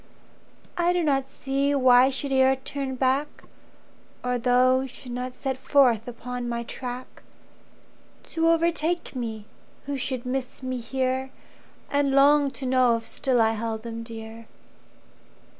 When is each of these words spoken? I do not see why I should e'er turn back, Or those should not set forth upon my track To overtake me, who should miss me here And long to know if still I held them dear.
I 0.79 0.93
do 0.93 1.03
not 1.03 1.29
see 1.29 1.75
why 1.75 2.05
I 2.05 2.09
should 2.09 2.31
e'er 2.31 2.55
turn 2.55 2.95
back, 2.95 3.43
Or 4.23 4.39
those 4.39 4.89
should 4.89 5.11
not 5.11 5.35
set 5.35 5.57
forth 5.57 6.07
upon 6.07 6.49
my 6.49 6.63
track 6.63 7.21
To 8.33 8.47
overtake 8.49 9.15
me, 9.15 9.45
who 9.85 9.97
should 9.99 10.25
miss 10.25 10.63
me 10.63 10.79
here 10.79 11.29
And 11.91 12.13
long 12.15 12.49
to 12.49 12.65
know 12.65 12.95
if 12.97 13.05
still 13.05 13.39
I 13.39 13.51
held 13.51 13.83
them 13.83 14.01
dear. 14.01 14.47